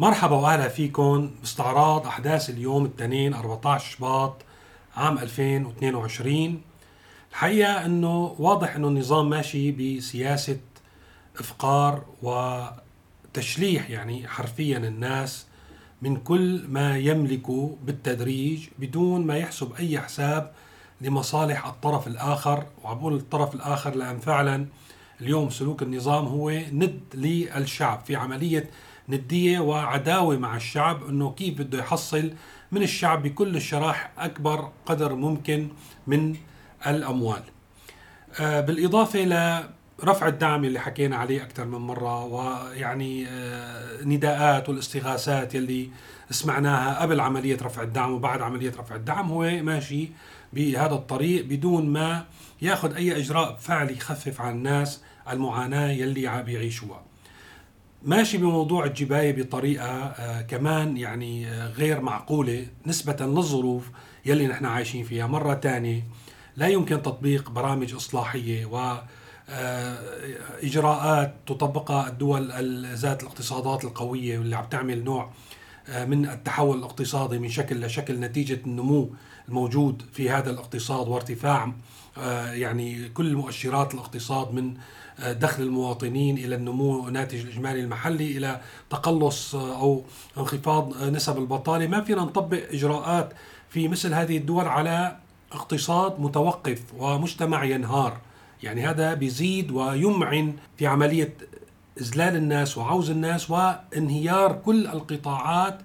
مرحبا 0.00 0.36
وأهلا 0.36 0.68
فيكم. 0.68 1.30
باستعراض 1.40 2.06
أحداث 2.06 2.50
اليوم 2.50 2.84
الاثنين 2.84 3.34
14 3.34 3.90
شباط 3.90 4.42
عام 4.96 5.18
2022 5.18 6.60
الحقيقة 7.30 7.86
إنه 7.86 8.36
واضح 8.38 8.76
إنه 8.76 8.88
النظام 8.88 9.30
ماشي 9.30 9.72
بسياسة 9.72 10.58
إفقار 11.38 12.04
وتشليح 12.22 13.90
يعني 13.90 14.28
حرفيا 14.28 14.78
الناس 14.78 15.46
من 16.02 16.16
كل 16.16 16.64
ما 16.68 16.98
يملكه 16.98 17.76
بالتدريج 17.82 18.68
بدون 18.78 19.26
ما 19.26 19.36
يحسب 19.36 19.72
أي 19.78 20.00
حساب 20.00 20.52
لمصالح 21.00 21.66
الطرف 21.66 22.06
الآخر. 22.06 22.66
وعم 22.84 22.98
بقول 22.98 23.14
الطرف 23.14 23.54
الآخر 23.54 23.94
لأن 23.94 24.18
فعلا 24.18 24.66
اليوم 25.20 25.50
سلوك 25.50 25.82
النظام 25.82 26.26
هو 26.26 26.50
ند 26.50 27.00
للشعب 27.14 28.00
في 28.06 28.16
عملية 28.16 28.70
ندية 29.08 29.58
وعداوة 29.58 30.36
مع 30.36 30.56
الشعب 30.56 31.08
إنه 31.08 31.32
كيف 31.32 31.58
بده 31.58 31.78
يحصل 31.78 32.32
من 32.72 32.82
الشعب 32.82 33.22
بكل 33.22 33.56
الشرائح 33.56 34.10
أكبر 34.18 34.72
قدر 34.86 35.14
ممكن 35.14 35.68
من 36.06 36.36
الأموال. 36.86 37.42
آه، 38.40 38.60
بالإضافة 38.60 39.24
لرفع 39.24 40.26
الدعم 40.28 40.64
اللي 40.64 40.80
حكينا 40.80 41.16
عليه 41.16 41.42
أكثر 41.42 41.64
من 41.64 41.78
مرة 41.78 42.24
ويعني 42.24 43.26
آه، 43.28 44.02
نداءات 44.04 44.68
والاستغاثات 44.68 45.54
يلي 45.54 45.90
سمعناها 46.30 47.02
قبل 47.02 47.20
عملية 47.20 47.58
رفع 47.62 47.82
الدعم 47.82 48.12
وبعد 48.12 48.40
عملية 48.42 48.72
رفع 48.78 48.94
الدعم 48.94 49.30
هو 49.30 49.42
ماشي 49.62 50.08
بهذا 50.52 50.94
الطريق 50.94 51.44
بدون 51.44 51.86
ما 51.86 52.24
ياخذ 52.62 52.94
أي 52.94 53.16
إجراء 53.18 53.56
فعلي 53.56 53.92
يخفف 53.96 54.40
عن 54.40 54.54
الناس 54.54 55.02
المعاناة 55.30 55.90
يلي 55.90 56.26
عم 56.26 56.42
بيعيشوها. 56.42 57.02
ماشي 58.02 58.38
بموضوع 58.38 58.84
الجباية 58.84 59.42
بطريقة 59.42 59.86
آه 59.86 60.40
كمان 60.42 60.96
يعني 60.96 61.46
آه 61.48 61.68
غير 61.68 62.00
معقولة 62.00 62.66
نسبة 62.86 63.26
للظروف 63.26 63.90
يلي 64.26 64.46
نحن 64.46 64.64
عايشين 64.66 65.04
فيها. 65.04 65.26
مرة 65.26 65.54
تانية 65.54 66.04
لا 66.56 66.68
يمكن 66.68 67.02
تطبيق 67.02 67.50
برامج 67.50 67.94
إصلاحية 67.94 68.66
و 68.66 68.98
آه، 69.50 69.98
إجراءات 70.62 71.34
تطبقها 71.46 72.08
الدول 72.08 72.52
ذات 72.94 73.22
الاقتصادات 73.22 73.84
القوية 73.84 74.38
واللي 74.38 74.56
عم 74.56 74.64
تعمل 74.64 75.04
نوع 75.04 75.30
من 75.88 76.28
التحول 76.28 76.78
الاقتصادي 76.78 77.38
من 77.38 77.48
شكل 77.48 77.80
لشكل 77.80 78.20
نتيجة 78.20 78.60
النمو 78.66 79.10
الموجود 79.48 80.02
في 80.12 80.30
هذا 80.30 80.50
الاقتصاد 80.50 81.08
وارتفاع 81.08 81.72
آه، 82.18 82.52
يعني 82.52 83.08
كل 83.08 83.36
مؤشرات 83.36 83.94
الاقتصاد 83.94 84.54
من 84.54 84.74
آه، 85.20 85.32
دخل 85.32 85.62
المواطنين 85.62 86.38
إلى 86.38 86.54
النمو 86.54 87.08
ناتج 87.08 87.40
الإجمالي 87.40 87.80
المحلي 87.80 88.36
إلى 88.36 88.60
تقلص 88.90 89.54
آه، 89.54 89.80
أو 89.80 90.04
انخفاض 90.38 91.02
نسب 91.02 91.38
البطالة. 91.38 91.86
ما 91.86 92.00
فينا 92.00 92.22
نطبق 92.22 92.62
إجراءات 92.72 93.32
في 93.68 93.88
مثل 93.88 94.14
هذه 94.14 94.36
الدول 94.36 94.68
على 94.68 95.16
اقتصاد 95.52 96.20
متوقف 96.20 96.82
ومجتمع 96.98 97.64
ينهار. 97.64 98.20
يعني 98.62 98.86
هذا 98.86 99.14
بيزيد 99.14 99.70
ويمعن 99.70 100.54
في 100.76 100.86
عملية 100.86 101.34
اذلال 102.00 102.36
الناس 102.36 102.78
وعوز 102.78 103.10
الناس 103.10 103.50
وانهيار 103.50 104.52
كل 104.52 104.86
القطاعات 104.86 105.78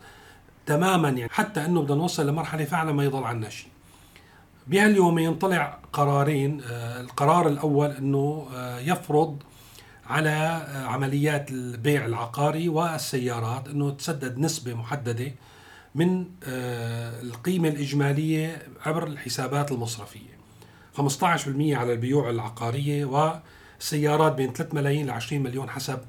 تماما 0.66 1.10
يعني. 1.10 1.32
حتى 1.32 1.66
إنه 1.66 1.82
بدنا 1.82 1.98
نوصل 1.98 2.28
لمرحلة 2.28 2.66
فعلا 2.66 2.92
ما 2.92 3.04
يضل 3.04 3.24
عنا 3.24 3.50
شيء. 3.50 3.70
بهاليومين 4.68 5.36
طلع 5.36 5.80
قرارين 5.94 6.62
آه، 6.62 7.02
القرار 7.02 7.48
الأول 7.48 7.92
إنه 7.92 8.48
آه، 8.56 8.80
يفرض 8.80 9.44
على 10.08 10.30
آه، 10.30 10.86
عمليات 10.86 11.52
البيع 11.52 12.06
العقاري 12.06 12.70
والسيارات 12.70 13.68
إنه 13.68 13.92
تسدد 13.92 14.40
نسبة 14.40 14.74
محددة 14.74 15.32
من 15.96 16.26
القيمة 17.24 17.70
الإجمالية 17.70 18.62
عبر 18.86 19.08
الحسابات 19.08 19.72
المصرفية. 19.72 20.34
15% 20.98 21.76
على 21.76 21.94
البيوع 21.94 22.30
العقارية 22.30 23.06
والسيارات 23.84 24.36
بين 24.36 24.54
3 24.54 24.76
ملايين 24.76 25.08
ل 25.08 25.12
20 25.12 25.44
مليون 25.44 25.70
حسب 25.70 26.00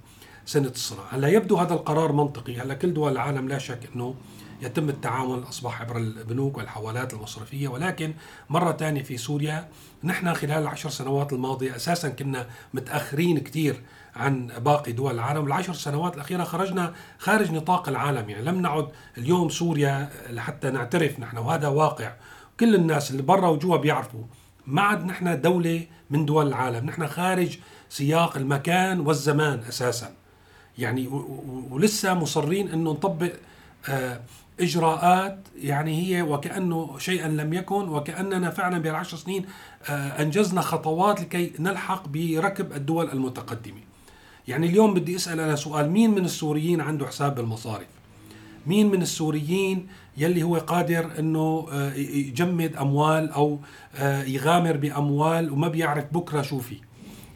سنة 0.47 0.69
الصناعة. 0.69 1.07
هلأ 1.11 1.29
يبدو 1.29 1.57
هذا 1.57 1.75
القرار 1.75 2.13
منطقي. 2.13 2.57
هلأ 2.57 2.75
كل 2.75 2.95
دول 2.95 3.13
العالم 3.13 3.49
لا 3.49 3.59
شك 3.59 3.81
إنه 3.95 4.15
يتم 4.63 4.89
التعامل 4.89 5.43
أصبح 5.49 5.81
عبر 5.81 5.97
البنوك 5.97 6.59
والحوالات 6.59 7.15
المصرفية 7.15 7.69
ولكن 7.69 8.15
مرة 8.51 8.73
ثانية 8.73 9.03
في 9.03 9.17
سوريا 9.17 9.69
نحن 10.05 10.35
خلال 10.35 10.63
العشر 10.63 10.91
سنوات 10.91 11.33
الماضية 11.33 11.77
أساسا 11.77 12.09
كنا 12.09 12.47
متأخرين 12.75 13.39
كثير 13.39 13.83
عن 14.17 14.47
باقي 14.47 14.93
دول 14.93 15.15
العالم. 15.15 15.47
العشر 15.47 15.73
سنوات 15.73 16.15
الأخيرة 16.15 16.45
خرجنا 16.45 16.95
خارج 17.19 17.53
نطاق 17.53 17.89
العالم. 17.89 18.31
يعني 18.31 18.45
لم 18.45 18.61
نعد 18.61 18.89
اليوم 19.19 19.49
سوريا 19.49 20.11
لحتى 20.31 20.71
نعترف 20.71 21.21
نحن 21.21 21.39
وهذا 21.39 21.69
واقع. 21.69 22.13
كل 22.61 22.75
الناس 22.75 23.11
اللي 23.11 23.23
برا 23.23 23.49
وجوا 23.49 23.77
بيعرفوا 23.77 24.25
ما 24.67 24.83
عد 24.83 25.07
نحن 25.07 25.41
دولة 25.41 25.87
من 26.11 26.27
دول 26.27 26.49
العالم 26.49 26.87
نحن 26.87 27.07
خارج 27.07 27.59
سياق 27.89 28.37
المكان 28.37 29.01
والزمان 29.01 29.59
أساسا 29.69 30.13
يعني 30.79 31.07
ولسه 31.71 32.15
مصرين 32.15 32.69
أنه 32.69 32.91
نطبق 32.91 33.33
آه 33.89 34.21
إجراءات 34.61 35.39
يعني 35.57 36.03
هي 36.03 36.23
وكأنه 36.23 36.99
شيئا 36.99 37.29
لم 37.29 37.53
يكن 37.53 37.89
وكأننا 37.89 38.51
فعلا 38.51 38.79
بالعشر 38.79 39.17
سنين 39.17 39.47
آه، 39.89 40.23
أنجزنا 40.23 40.61
خطوات 40.61 41.21
لكي 41.21 41.53
نلحق 41.59 42.09
بركب 42.09 42.73
الدول 42.73 43.11
المتقدمة. 43.11 43.81
يعني 44.49 44.67
اليوم 44.67 44.95
بدي 44.95 45.17
أسأل 45.17 45.41
أنا 45.41 45.57
سؤال 45.57 45.91
مين 45.91 46.11
من 46.11 46.25
السوريين 46.25 46.81
عنده 46.81 47.07
حساب 47.07 47.35
بالمصارف؟ 47.35 47.87
مين 48.67 48.91
من 48.91 49.03
السوريين 49.03 49.87
يلي 50.17 50.43
هو 50.43 50.57
قادر 50.57 51.19
إنه 51.19 51.67
آه، 51.73 51.95
يجمد 51.95 52.77
أموال 52.77 53.31
أو 53.31 53.61
آه، 53.97 54.23
يغامر 54.23 54.77
بأموال 54.77 55.51
وما 55.51 55.69
بيعرف 55.69 56.05
بكرة 56.13 56.43
شو 56.43 56.59
في. 56.59 56.77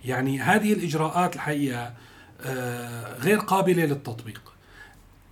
يعني 0.04 0.40
هذه 0.40 0.72
الإجراءات 0.72 1.36
الحقيقة 1.36 1.92
غير 3.20 3.38
قابلة 3.38 3.84
للتطبيق. 3.84 4.52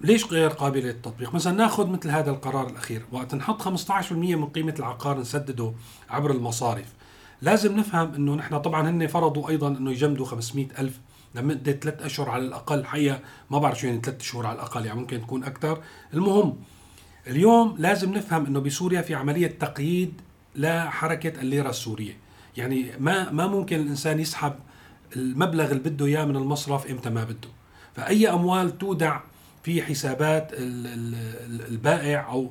ليش 0.00 0.24
غير 0.24 0.48
قابلة 0.48 0.86
للتطبيق؟ 0.86 1.34
مثلا 1.34 1.52
ناخذ 1.52 1.86
مثل 1.86 2.10
هذا 2.10 2.30
القرار 2.30 2.70
الأخير، 2.70 3.02
وقت 3.12 3.34
نحط 3.34 3.62
15% 3.62 4.12
من 4.12 4.46
قيمة 4.46 4.74
العقار 4.78 5.18
نسدده 5.18 5.72
عبر 6.10 6.30
المصارف، 6.30 6.86
لازم 7.42 7.76
نفهم 7.76 8.14
إنه 8.14 8.34
نحن 8.34 8.58
طبعا 8.58 8.90
هن 8.90 9.06
فرضوا 9.06 9.48
أيضا 9.48 9.68
إنه 9.68 9.90
يجمدوا 9.90 10.26
500 10.26 10.66
ألف 10.78 11.00
لمده 11.36 11.72
ثلاث 11.72 12.02
أشهر 12.02 12.30
على 12.30 12.42
الأقل، 12.42 12.84
حقيقة 12.84 13.20
ما 13.50 13.58
بعرف 13.58 13.80
شو 13.80 13.86
يعني 13.86 14.00
ثلاث 14.04 14.22
شهور 14.22 14.46
على 14.46 14.54
الأقل 14.54 14.86
يعني 14.86 15.00
ممكن 15.00 15.20
تكون 15.20 15.44
أكثر، 15.44 15.82
المهم 16.14 16.56
اليوم 17.26 17.76
لازم 17.78 18.14
نفهم 18.14 18.46
إنه 18.46 18.60
بسوريا 18.60 19.02
في 19.02 19.14
عملية 19.14 19.46
تقييد 19.46 20.20
لحركة 20.56 21.40
الليرة 21.40 21.70
السورية، 21.70 22.16
يعني 22.56 22.90
ما 22.98 23.30
ما 23.30 23.46
ممكن 23.46 23.80
الإنسان 23.80 24.20
يسحب 24.20 24.54
المبلغ 25.16 25.70
اللي 25.70 25.90
بده 25.90 26.06
إياه 26.06 26.24
من 26.24 26.36
المصرف 26.36 26.90
إمتى 26.90 27.10
ما 27.10 27.24
بده، 27.24 27.48
فأي 27.96 28.30
أموال 28.30 28.78
تودع 28.78 29.20
في 29.62 29.82
حسابات 29.82 30.50
البائع 31.68 32.28
أو 32.28 32.50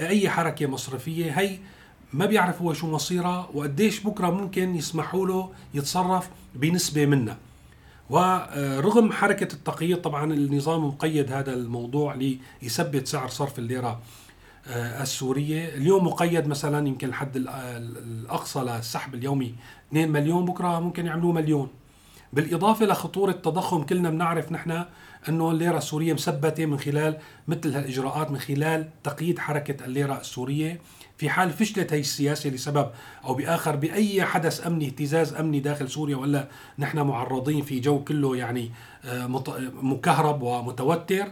أي 0.00 0.30
حركة 0.30 0.66
مصرفية 0.66 1.40
هي 1.40 1.58
ما 2.12 2.26
بيعرف 2.26 2.62
هو 2.62 2.72
شو 2.72 2.86
مصيرها 2.86 3.48
وقديش 3.54 4.00
بكرة 4.00 4.30
ممكن 4.30 4.76
يسمحوا 4.76 5.26
له 5.26 5.52
يتصرف 5.74 6.28
بنسبة 6.54 7.06
منها. 7.06 7.36
ورغم 8.10 9.12
حركة 9.12 9.54
التقييد 9.54 10.00
طبعا 10.00 10.32
النظام 10.32 10.84
مقيد 10.86 11.32
هذا 11.32 11.54
الموضوع 11.54 12.14
ليثبت 12.62 13.06
سعر 13.06 13.28
صرف 13.28 13.58
الليرة 13.58 14.00
آه، 14.68 15.02
السورية. 15.02 15.68
اليوم 15.74 16.06
مقيد 16.06 16.46
مثلا 16.46 16.88
يمكن 16.88 17.08
الحد 17.08 17.36
الأقصى 17.36 18.60
للسحب 18.60 19.14
اليومي 19.14 19.54
2 19.88 20.12
مليون 20.12 20.44
بكرة 20.44 20.80
ممكن 20.80 21.06
يعملوه 21.06 21.32
مليون. 21.32 21.68
بالإضافة 22.32 22.86
لخطورة 22.86 23.30
التضخم 23.30 23.82
كلنا 23.82 24.10
بنعرف 24.10 24.52
نحن 24.52 24.84
إنه 25.28 25.50
الليرة 25.50 25.78
السورية 25.78 26.12
مثبتة 26.12 26.66
من 26.66 26.78
خلال 26.78 27.18
مثل 27.48 27.74
هالإجراءات 27.74 28.30
من 28.30 28.38
خلال 28.38 28.88
تقييد 29.04 29.38
حركة 29.38 29.84
الليرة 29.84 30.20
السورية. 30.20 30.80
في 31.18 31.30
حال 31.30 31.50
فشلت 31.50 31.92
هي 31.92 32.00
السياسة 32.00 32.50
لسبب 32.50 32.90
أو 33.24 33.34
بآخر 33.34 33.76
بأي 33.76 34.24
حدث 34.24 34.66
أمني 34.66 34.86
اهتزاز 34.86 35.34
أمني 35.34 35.60
داخل 35.60 35.90
سوريا 35.90 36.16
ولا 36.16 36.48
نحن 36.78 36.98
معرضين 36.98 37.62
في 37.62 37.80
جو 37.80 38.04
كله 38.04 38.36
يعني 38.36 38.70
آه، 39.04 39.26
مكهرب 39.82 40.42
ومتوتر 40.42 41.26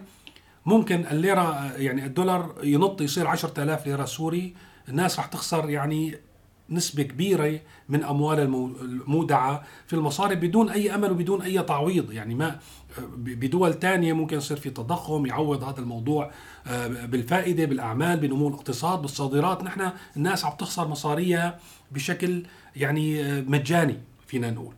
ممكن 0.67 1.05
الليرة 1.11 1.41
آه، 1.41 1.73
يعني 1.77 2.07
الدولار 2.07 2.55
ينط 2.63 3.01
يصير 3.01 3.27
10000 3.27 3.87
ليرة 3.87 4.05
سوري. 4.05 4.55
الناس 4.89 5.19
رح 5.19 5.27
تخسر 5.27 5.71
يعني 5.71 6.15
نسبة 6.71 7.03
كبيرة 7.03 7.61
من 7.89 8.05
أموال 8.05 8.41
المودعة 8.41 9.65
في 9.87 9.93
المصارف 9.97 10.39
بدون 10.39 10.71
أي 10.71 10.95
أمل 10.95 11.11
وبدون 11.11 11.43
أي 11.43 11.63
تعويض. 11.63 12.13
يعني 12.13 12.35
ما 12.35 12.59
بدول 13.17 13.75
تانية 13.75 14.13
ممكن 14.13 14.37
يصير 14.37 14.57
في 14.57 14.71
تضخم 14.71 15.27
يعوض 15.27 15.65
هذا 15.65 15.81
الموضوع 15.81 16.31
آه، 16.67 16.87
بالفائدة 16.87 17.65
بالأعمال 17.65 18.17
بنمو 18.21 18.49
الاقتصاد 18.49 19.03
بالصادرات. 19.03 19.65
نحن 19.65 19.91
الناس 20.17 20.45
عم 20.45 20.53
تخسر 20.57 20.89
مصاريها 20.89 21.59
بشكل 21.91 22.43
يعني 22.77 23.25
آه، 23.25 23.41
مجاني 23.41 24.01
فينا 24.27 24.51
نقول. 24.51 24.75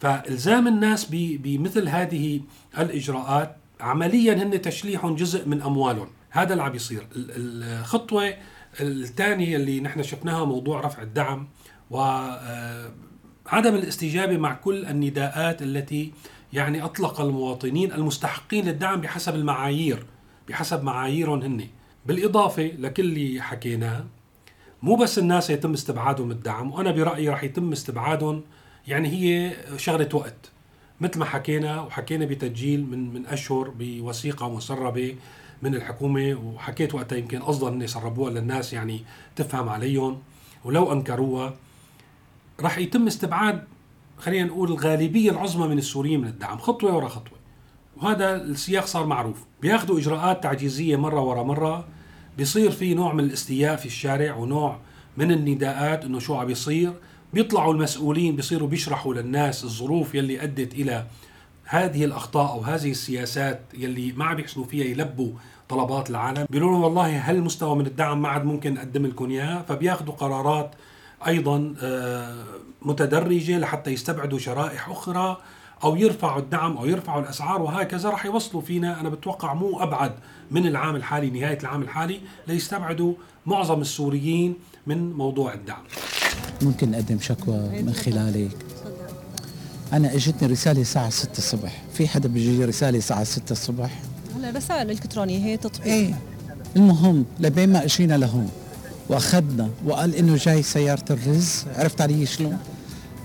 فإلزام 0.00 0.68
الناس 0.68 1.06
بمثل 1.10 1.88
هذه 1.88 2.40
الإجراءات 2.78 3.56
عمليا 3.80 4.34
هن 4.34 4.62
تشليح 4.62 5.06
جزء 5.06 5.48
من 5.48 5.62
أموالهم. 5.62 6.08
هذا 6.30 6.52
اللي 6.52 6.62
عم 6.62 6.72
بيصير 6.72 7.06
الخطوة 7.16 8.34
الثانية 8.80 9.56
اللي 9.56 9.80
نحن 9.80 10.02
شفناها 10.02 10.44
موضوع 10.44 10.80
رفع 10.80 11.02
الدعم 11.02 11.48
وعدم 11.90 13.74
الاستجابة 13.74 14.36
مع 14.36 14.54
كل 14.54 14.84
النداءات 14.86 15.62
التي 15.62 16.12
يعني 16.52 16.84
أطلق 16.84 17.20
المواطنين 17.20 17.92
المستحقين 17.92 18.64
للدعم 18.64 19.00
بحسب 19.00 19.34
المعايير 19.34 20.06
بحسب 20.48 20.82
معاييرهم 20.82 21.42
هن. 21.42 21.66
بالإضافة 22.06 22.62
لكل 22.78 23.02
اللي 23.02 23.40
حكيناه 23.42 24.04
مو 24.82 24.96
بس 24.96 25.18
الناس 25.18 25.50
يتم 25.50 25.72
استبعادهم 25.72 26.30
الدعم 26.30 26.72
وأنا 26.72 26.90
برأيي 26.90 27.28
راح 27.28 27.44
يتم 27.44 27.72
استبعادهم 27.72 28.44
يعني 28.86 29.08
هي 29.08 29.56
شغلة 29.76 30.08
وقت. 30.12 30.50
مثل 31.00 31.18
ما 31.18 31.24
حكينا 31.24 31.80
وحكينا 31.80 32.24
بتسجيل 32.24 32.86
من 32.86 33.12
من 33.14 33.26
أشهر 33.26 33.72
بوثيقة 33.78 34.48
مسربة 34.48 35.16
من 35.62 35.74
الحكومة 35.74 36.34
وحكيت 36.34 36.94
وقتها 36.94 37.18
يمكن 37.18 37.38
قصدا 37.38 37.68
ان 37.68 37.82
يسربوها 37.82 38.30
للناس 38.30 38.72
يعني 38.72 39.02
تفهم 39.36 39.68
عليهم. 39.68 40.18
ولو 40.64 40.92
أنكروها 40.92 41.54
راح 42.60 42.78
يتم 42.78 43.06
استبعاد 43.06 43.64
خلينا 44.18 44.46
نقول 44.48 44.70
الغالبية 44.72 45.30
العظمى 45.30 45.68
من 45.68 45.78
السوريين 45.78 46.20
من 46.20 46.28
الدعم 46.28 46.58
خطوة 46.58 46.96
ورا 46.96 47.08
خطوة. 47.08 47.38
وهذا 47.96 48.36
السياق 48.36 48.86
صار 48.86 49.06
معروف. 49.06 49.44
بياخذوا 49.62 49.98
إجراءات 49.98 50.42
تعجيزية 50.42 50.96
مرة 50.96 51.20
ورا 51.20 51.42
مرة. 51.42 51.88
بيصير 52.38 52.70
في 52.70 52.94
نوع 52.94 53.12
من 53.12 53.24
الاستياء 53.24 53.76
في 53.76 53.86
الشارع 53.86 54.36
ونوع 54.36 54.78
من 55.16 55.32
النداءات 55.32 56.04
إنه 56.04 56.18
شو 56.18 56.34
عم 56.34 56.46
بيصير. 56.46 56.92
بيطلعوا 57.34 57.74
المسؤولين 57.74 58.36
بيصيروا 58.36 58.68
بيشرحوا 58.68 59.14
للناس 59.14 59.64
الظروف 59.64 60.14
يلي 60.14 60.42
أدت 60.42 60.74
إلى 60.74 61.06
هذه 61.70 62.04
الأخطاء 62.04 62.52
أو 62.52 62.60
هذه 62.60 62.90
السياسات 62.90 63.60
يلي 63.74 64.12
ما 64.12 64.24
عم 64.24 64.36
بيحسنوا 64.36 64.66
فيها 64.66 64.84
يلبوا 64.84 65.32
طلبات 65.68 66.10
العالم. 66.10 66.46
بيقولوا 66.50 66.72
لهم 66.72 66.84
والله 66.84 67.30
هالمستوى 67.30 67.76
من 67.76 67.86
الدعم 67.86 68.22
ما 68.22 68.28
عاد 68.28 68.44
ممكن 68.44 68.74
نقدم 68.74 69.06
لكم 69.06 69.30
إياه؟ 69.30 69.62
فبياخذوا 69.62 70.14
قرارات 70.14 70.70
أيضا 71.26 71.74
آه، 71.82 72.44
متدرجة 72.82 73.58
لحتى 73.58 73.90
يستبعدوا 73.90 74.38
شرائح 74.38 74.88
أخرى 74.88 75.36
أو 75.84 75.96
يرفعوا 75.96 76.40
الدعم 76.40 76.76
أو 76.76 76.86
يرفعوا 76.86 77.22
الأسعار 77.22 77.62
وهكذا. 77.62 78.10
راح 78.10 78.26
يوصلوا 78.26 78.62
فينا 78.62 79.00
أنا 79.00 79.08
بتوقع 79.08 79.54
مو 79.54 79.82
أبعد 79.82 80.12
من 80.50 80.66
العام 80.66 80.96
الحالي 80.96 81.30
نهاية 81.30 81.58
العام 81.58 81.82
الحالي 81.82 82.20
ليستبعدوا 82.46 83.14
معظم 83.46 83.80
السوريين 83.80 84.54
من 84.86 85.12
موضوع 85.12 85.54
الدعم. 85.54 85.82
ممكن 86.62 86.90
نقدم 86.90 87.18
شكوى 87.20 87.82
من 87.82 87.92
خلالك. 87.92 88.67
أنا 89.92 90.14
إجتني 90.14 90.48
رسالة 90.48 90.80
الساعة 90.80 91.10
6 91.10 91.38
الصبح. 91.38 91.82
في 91.94 92.08
حدا 92.08 92.28
بيجي 92.28 92.64
رسالة 92.64 92.98
الساعة 92.98 93.24
6 93.24 93.52
الصبح؟ 93.52 93.90
هلا 94.36 94.50
رسائل 94.50 94.90
إلكترونية 94.90 95.38
هي 95.44 95.56
تطبيق. 95.56 95.86
إيه. 95.92 96.14
المهم 96.76 97.24
لبين 97.40 97.72
ما 97.72 97.84
إجينا 97.84 98.14
لهون 98.18 98.48
وأخذنا 99.08 99.70
وقال 99.86 100.14
إنه 100.14 100.36
جاي 100.36 100.62
سيارة 100.62 101.04
الرز. 101.10 101.64
عرفت 101.76 102.00
علي 102.00 102.26
شلون؟ 102.26 102.58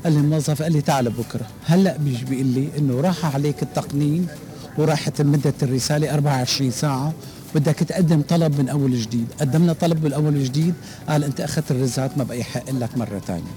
قال 0.04 0.14
لي 0.14 0.20
الموظف 0.20 0.62
قال 0.62 0.72
لي 0.72 0.82
تعال 0.82 1.10
بكرة. 1.10 1.46
هلأ 1.66 1.98
بيجي 1.98 2.26
بيقول 2.26 2.46
لي 2.46 2.70
إنه 2.78 3.02
راح 3.02 3.36
عليك 3.36 3.64
التقنين 3.64 4.28
وراحت 4.78 5.22
مدة 5.22 5.54
الرسالة 5.64 6.14
24 6.14 6.72
ساعة. 6.72 7.14
بدك 7.56 7.76
تقدم 7.76 8.22
طلب 8.22 8.60
من 8.60 8.70
أول 8.70 8.98
جديد. 9.00 9.28
قدمنا 9.42 9.74
طلب 9.74 10.06
من 10.06 10.14
أول 10.14 10.44
جديد. 10.44 10.74
قال 11.10 11.24
أنت 11.24 11.42
أخذت 11.42 11.72
الرزات 11.72 12.18
ما 12.18 12.24
بقى 12.24 12.40
يحق 12.40 12.72
لك 12.72 12.98
مرة 12.98 13.20
ثانية 13.28 13.52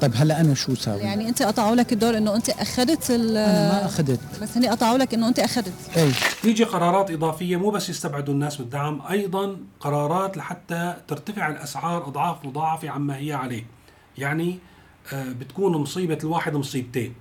طيب 0.00 0.12
هلا 0.16 0.40
أنا 0.40 0.54
شو 0.54 0.74
ساوي؟ 0.74 1.00
يعني 1.00 1.28
أنت 1.28 1.42
قطعوا 1.42 1.76
لك 1.76 1.92
الدور 1.92 2.16
إنه 2.16 2.36
أنت 2.36 2.50
أخذت 2.50 3.10
أنا 3.10 3.68
ما 3.68 3.84
أخذت. 3.84 4.20
بس 4.42 4.56
هني 4.56 4.68
قطعوا 4.68 4.98
لك 4.98 5.14
إنه 5.14 5.28
أنت 5.28 5.38
أخذت. 5.38 5.72
اي 5.96 6.10
يجي 6.44 6.64
قرارات 6.64 7.10
إضافية 7.10 7.56
مو 7.56 7.70
بس 7.70 7.88
يستبعدوا 7.88 8.34
الناس 8.34 8.60
من 8.60 8.66
الدعم 8.66 9.02
أيضا 9.10 9.56
قرارات 9.80 10.36
لحتى 10.36 10.96
ترتفع 11.08 11.48
الأسعار 11.48 12.08
أضعاف 12.08 12.44
مضاعفة 12.44 12.90
عما 12.90 13.16
هي 13.16 13.32
عليه. 13.32 13.64
يعني 14.18 14.58
آه، 15.12 15.32
بتكون 15.32 15.72
مصيبة 15.76 16.18
الواحد 16.24 16.54
مصيبتين. 16.54 17.14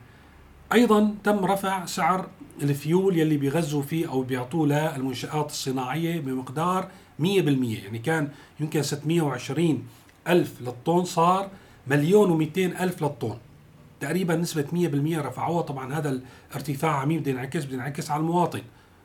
أيضا 0.73 1.13
تم 1.23 1.45
رفع 1.45 1.85
سعر 1.85 2.27
الفيول 2.61 3.17
يلي 3.19 3.37
بيغذوا 3.37 3.81
فيه 3.81 4.09
أو 4.09 4.21
بيعطوه 4.21 4.67
للمنشآت 4.67 5.49
الصناعية 5.49 6.19
بمقدار 6.19 6.87
100% 7.21 7.23
يعني 7.25 7.99
كان 7.99 8.29
يمكن 8.59 8.83
620 8.83 9.83
ألف 10.27 10.61
للطن 10.61 11.05
صار 11.05 11.49
مليون 11.89 12.47
و200 12.47 12.57
ألف 12.57 13.03
للطن. 13.03 13.37
تقريبا 13.99 14.35
نسبة 14.35 14.65
100% 14.71 15.25
رفعوها. 15.25 15.61
طبعا 15.61 15.93
هذا 15.93 16.21
الارتفاع 16.51 16.91
عميم 16.91 17.19
بده 17.19 17.31
ينعكس 17.31 17.65
بده 17.65 17.73
ينعكس 17.73 18.11
على 18.11 18.19
المواطن. 18.19 18.61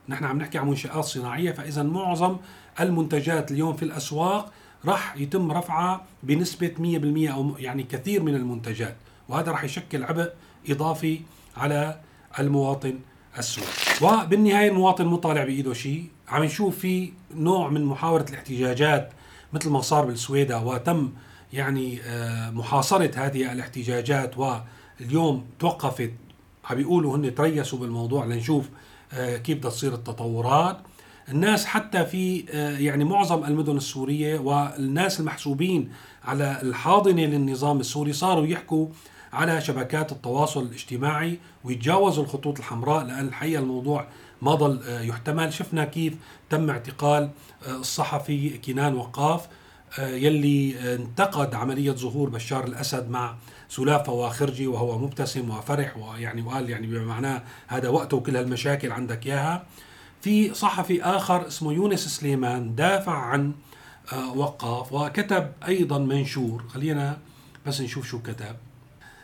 نحن 0.09 0.23
عم 0.25 0.37
نحكي 0.37 0.57
عن 0.57 0.67
منشآت 0.67 1.03
صناعية 1.03 1.51
فإذا 1.51 1.83
معظم 1.83 2.37
المنتجات 2.79 3.51
اليوم 3.51 3.73
في 3.73 3.83
الأسواق 3.83 4.51
راح 4.85 5.17
يتم 5.17 5.51
رفعها 5.51 6.05
بنسبة 6.23 6.71
100% 7.27 7.33
أو 7.33 7.55
يعني 7.57 7.83
كثير 7.83 8.23
من 8.23 8.35
المنتجات. 8.35 8.95
وهذا 9.29 9.51
راح 9.51 9.63
يشكل 9.63 10.03
عبء 10.03 10.31
إضافي 10.69 11.19
على 11.57 11.99
المواطن 12.39 12.99
السوري. 13.37 13.67
وبالنهاية 14.01 14.69
المواطن 14.69 15.05
مو 15.05 15.15
طالع 15.15 15.43
بإيده 15.43 15.73
شيء. 15.73 16.05
عم 16.29 16.43
نشوف 16.43 16.79
في 16.79 17.11
نوع 17.35 17.69
من 17.69 17.85
محاولة 17.85 18.25
الاحتجاجات 18.29 19.11
مثل 19.53 19.69
ما 19.69 19.81
صار 19.81 20.05
بالسويدة 20.05 20.59
وتم 20.59 21.11
يعني 21.53 22.01
آه، 22.01 22.49
محاصرة 22.49 23.11
هذه 23.15 23.51
الاحتجاجات 23.51 24.35
واليوم 24.37 25.45
توقفت. 25.59 26.11
عم 26.69 26.77
بيقولوا 26.77 27.15
هن 27.15 27.35
تريسوا 27.35 27.79
بالموضوع 27.79 28.25
لنشوف 28.25 28.69
آه، 29.13 29.37
كيف 29.37 29.57
بدها 29.57 29.71
تصير 29.71 29.93
التطورات. 29.93 30.77
الناس 31.29 31.65
حتى 31.65 32.05
في 32.05 32.45
آه، 32.51 32.77
يعني 32.77 33.03
معظم 33.03 33.43
المدن 33.43 33.77
السورية 33.77 34.39
والناس 34.39 35.19
المحسوبين 35.19 35.91
على 36.23 36.59
الحاضنة 36.61 37.21
للنظام 37.21 37.79
السوري 37.79 38.13
صاروا 38.13 38.47
يحكوا 38.47 38.87
على 39.33 39.61
شبكات 39.61 40.11
التواصل 40.11 40.63
الاجتماعي 40.63 41.39
ويتجاوزوا 41.63 42.23
الخطوط 42.23 42.59
الحمراء 42.59 43.05
لأن 43.05 43.27
الحقيقة 43.27 43.59
الموضوع 43.59 44.07
ما 44.41 44.55
ضل 44.55 44.81
يحتمل. 44.87 45.53
شفنا 45.53 45.85
كيف 45.85 46.13
تم 46.49 46.69
اعتقال 46.69 47.29
الصحفي 47.67 48.57
كنان 48.57 48.95
وقاف. 48.95 49.47
يلي 49.99 50.95
انتقد 50.95 51.55
عملية 51.55 51.91
ظهور 51.91 52.29
بشار 52.29 52.63
الأسد 52.63 53.09
مع 53.09 53.35
سلافة 53.69 54.11
وخرجي 54.11 54.67
وهو 54.67 54.99
مبتسم 54.99 55.49
وفرح 55.49 55.97
ويعني 55.97 56.41
وقال 56.41 56.69
يعني 56.69 56.87
بما 56.87 57.05
معناه 57.05 57.43
هذا 57.67 57.89
وقته 57.89 58.17
وكل 58.17 58.37
هالمشاكل 58.37 58.91
عندك 58.91 59.25
إياها. 59.25 59.63
في 60.21 60.53
صحفي 60.53 61.03
آخر 61.03 61.47
اسمه 61.47 61.73
يونس 61.73 62.07
سليمان 62.07 62.75
دافع 62.75 63.11
عن 63.11 63.53
آه، 64.13 64.33
وقاف 64.37 64.93
وكتب 64.93 65.51
أيضا 65.67 65.99
منشور. 65.99 66.63
خلينا 66.69 67.17
بس 67.65 67.81
نشوف 67.81 68.07
شو 68.07 68.21
كتب. 68.21 68.55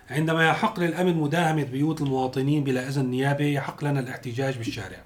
عندما 0.10 0.48
يحق 0.48 0.79
للأمن 0.79 1.15
مداهمة 1.17 1.63
بيوت 1.63 2.01
المواطنين 2.01 2.63
بلا 2.63 2.88
إذن 2.88 3.05
نيابي 3.05 3.53
يحق 3.53 3.84
لنا 3.84 4.00
الاحتجاج 4.00 4.58
بالشارع. 4.58 5.01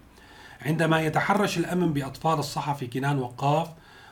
عندما 0.61 1.01
يتحرش 1.01 1.57
الأمن 1.57 1.93
بأطفال 1.93 2.39
الصحفي 2.39 2.87
كنان 2.87 3.19
وقاف 3.19 3.67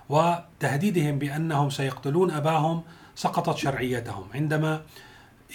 وتهديدهم 0.09 1.19
بأنهم 1.19 1.69
سيقتلون 1.69 2.31
أباهم 2.31 2.81
سقطت 3.15 3.57
شرعيتهم. 3.57 4.23
عندما 4.33 4.81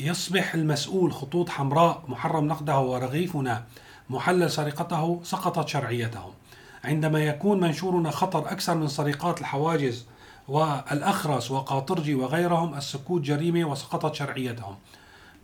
يصبح 0.00 0.54
المسؤول 0.54 1.12
خطوط 1.12 1.48
حمراء 1.48 2.02
محرم 2.08 2.46
نقده 2.46 2.78
ورغيفنا 2.78 3.64
محلل 4.10 4.50
سرقته 4.50 5.20
سقطت 5.24 5.68
شرعيتهم. 5.68 6.32
عندما 6.84 7.24
يكون 7.24 7.60
منشورنا 7.60 8.10
خطر 8.10 8.38
أكثر 8.38 8.74
من 8.74 8.88
سرقات 8.88 9.40
الحواجز 9.40 10.06
والأخرس 10.48 11.50
وقاطرجي 11.50 12.14
وغيرهم 12.14 12.74
السكوت 12.74 13.20
جريمة 13.20 13.64
وسقطت 13.64 14.14
شرعيتهم. 14.14 14.76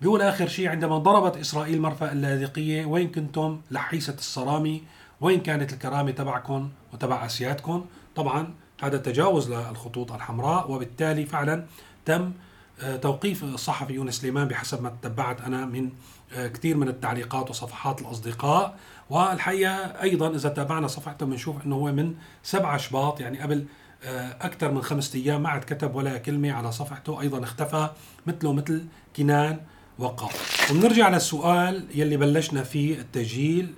بيقول 0.01 0.23
آخر 0.23 0.49
شيء 0.49 0.69
عندما 0.69 0.99
ضربت 0.99 1.37
إسرائيل 1.37 1.81
مرفأ 1.81 2.13
اللاذقية 2.13 2.85
وين 2.85 3.11
كنتم 3.11 3.61
لحيسة 3.71 4.15
الصرامي 4.15 4.83
وين 5.21 5.41
كانت 5.41 5.73
الكرامة 5.73 6.11
تبعكم 6.11 6.71
وتبع 6.93 7.27
أسيادكم 7.27 7.85
طبعا 8.17 8.55
هذا 8.83 8.99
تجاوز 8.99 9.53
للخطوط 9.53 10.13
الحمراء 10.13 10.71
وبالتالي 10.71 11.27
فعلا 11.27 11.67
تم 12.05 12.33
آه، 12.81 12.97
توقيف 12.97 13.45
الصحفي 13.45 13.93
يونس 13.93 14.15
سليمان 14.15 14.49
بحسب 14.49 14.83
ما 14.83 14.89
تتبعت 15.03 15.41
أنا 15.41 15.67
من 15.67 15.91
آه، 16.33 16.49
كثير 16.49 16.77
من 16.77 16.89
التعليقات 16.89 17.51
وصفحات 17.51 18.01
الأصدقاء. 18.01 18.77
والحقيقة 19.11 19.75
أيضا 20.03 20.31
إذا 20.31 20.49
تابعنا 20.49 20.87
صفحته 20.87 21.27
بنشوف 21.27 21.67
إنه 21.67 21.77
هو 21.77 21.93
من 21.93 22.15
7 22.43 22.77
شباط 22.77 23.21
يعني 23.21 23.41
قبل 23.41 23.67
آه، 24.05 24.37
أكثر 24.41 24.71
من 24.71 24.83
خمسة 24.83 25.19
أيام 25.19 25.43
ما 25.43 25.49
عاد 25.49 25.65
كتب 25.65 25.95
ولا 25.95 26.19
كلمة 26.19 26.53
على 26.53 26.73
صفحته 26.73 27.21
أيضا 27.21 27.43
اختفى 27.43 27.89
مثله 28.27 28.53
مثل 28.53 28.85
كنان 29.17 29.61
وقاف 29.99 30.71
وبنرجع 30.71 31.09
للسؤال 31.09 31.87
يلي 31.95 32.17
بلشنا 32.17 32.63
فيه 32.63 32.99
التسجيل 32.99 33.75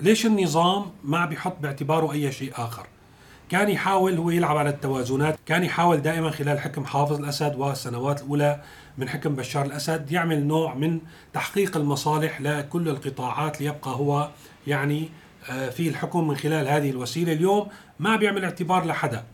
ليش 0.00 0.26
النظام 0.26 0.90
ما 1.04 1.26
بيحط 1.26 1.56
باعتباره 1.60 2.12
أي 2.12 2.32
شيء 2.32 2.52
آخر؟ 2.56 2.86
كان 3.48 3.68
يحاول 3.68 4.16
هو 4.16 4.30
يلعب 4.30 4.56
على 4.56 4.70
التوازنات 4.70 5.38
كان 5.46 5.64
يحاول 5.64 6.02
دائما 6.02 6.30
خلال 6.30 6.60
حكم 6.60 6.84
حافظ 6.84 7.20
الأسد 7.20 7.56
والسنوات 7.56 8.22
الأولى 8.22 8.60
من 8.98 9.08
حكم 9.08 9.36
بشار 9.36 9.66
الأسد 9.66 10.12
يعمل 10.12 10.46
نوع 10.46 10.74
من 10.74 11.00
تحقيق 11.32 11.76
المصالح 11.76 12.40
لكل 12.40 12.88
القطاعات 12.88 13.60
ليبقى 13.60 13.90
هو 13.90 14.30
يعني 14.66 15.08
آه، 15.50 15.70
في 15.70 15.88
الحكم 15.88 16.28
من 16.28 16.36
خلال 16.36 16.68
هذه 16.68 16.90
الوسيلة. 16.90 17.32
اليوم 17.32 17.68
ما 17.98 18.16
بيعمل 18.16 18.44
اعتبار 18.44 18.86
لحدا. 18.86 19.24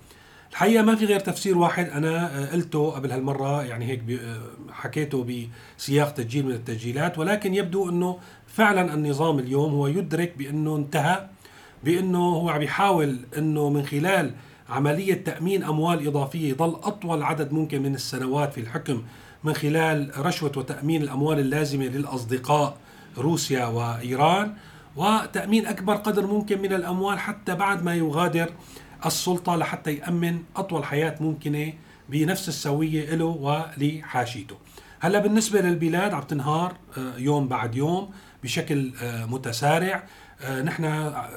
الحقيقة 0.50 0.82
ما 0.82 0.96
في 0.96 1.04
غير 1.04 1.20
تفسير 1.20 1.58
واحد 1.58 1.88
أنا 1.88 2.42
آه، 2.42 2.52
قلته 2.52 2.90
قبل 2.90 3.12
هالمرة 3.12 3.62
يعني 3.62 3.84
هيك 3.84 4.02
آه، 4.10 4.40
حكيته 4.72 5.48
بسياق 5.78 6.10
تسجيل 6.10 6.46
من 6.46 6.52
التسجيلات 6.52 7.18
ولكن 7.18 7.54
يبدو 7.54 7.88
إنه 7.88 8.18
فعلا 8.46 8.94
النظام 8.94 9.38
اليوم 9.38 9.72
هو 9.72 9.86
يدرك 9.86 10.34
بأنه 10.38 10.76
انتهى 10.76 11.28
بأنه 11.84 12.18
هو 12.18 12.50
عم 12.50 12.62
يحاول 12.62 13.18
إنه 13.38 13.70
من 13.70 13.86
خلال 13.86 14.34
عملية 14.68 15.14
تأمين 15.14 15.64
أموال 15.64 16.06
إضافية 16.06 16.50
يضل 16.50 16.74
أطول 16.82 17.22
عدد 17.22 17.52
ممكن 17.52 17.82
من 17.82 17.94
السنوات 17.94 18.52
في 18.52 18.60
الحكم 18.60 19.02
من 19.44 19.54
خلال 19.54 20.12
رشوة 20.18 20.52
وتأمين 20.56 21.02
الأموال 21.02 21.38
اللازمة 21.38 21.84
للأصدقاء 21.84 22.76
روسيا 23.18 23.66
وإيران 23.66 24.54
وتأمين 24.96 25.66
أكبر 25.66 25.94
قدر 25.94 26.26
ممكن 26.26 26.62
من 26.62 26.72
الأموال 26.72 27.18
حتى 27.18 27.54
بعد 27.54 27.84
ما 27.84 27.94
يغادر 27.94 28.50
السلطة 29.06 29.56
لحتى 29.56 29.94
يأمن 29.94 30.42
أطول 30.56 30.84
حياة 30.84 31.16
ممكنة 31.20 31.72
بنفس 32.08 32.48
السوية 32.48 33.14
له 33.14 33.24
ولحاشيته. 33.24 34.56
هلأ 35.00 35.18
بالنسبة 35.18 35.60
للبلاد 35.60 36.14
عم 36.14 36.22
تنهار 36.22 36.76
آه، 36.98 37.18
يوم 37.18 37.48
بعد 37.48 37.74
يوم 37.74 38.10
بشكل 38.42 38.92
آه، 39.02 39.26
متسارع 39.26 40.04
نحن 40.44 40.84